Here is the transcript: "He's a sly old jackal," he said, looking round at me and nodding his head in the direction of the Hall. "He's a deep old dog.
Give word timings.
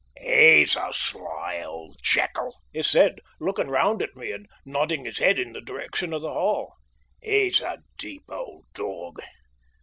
"He's 0.19 0.75
a 0.75 0.91
sly 0.93 1.61
old 1.63 1.97
jackal," 2.01 2.57
he 2.73 2.81
said, 2.81 3.19
looking 3.39 3.67
round 3.67 4.01
at 4.01 4.15
me 4.15 4.31
and 4.31 4.47
nodding 4.65 5.05
his 5.05 5.19
head 5.19 5.37
in 5.37 5.53
the 5.53 5.61
direction 5.61 6.11
of 6.11 6.23
the 6.23 6.33
Hall. 6.33 6.73
"He's 7.21 7.61
a 7.61 7.83
deep 7.99 8.23
old 8.27 8.65
dog. 8.73 9.19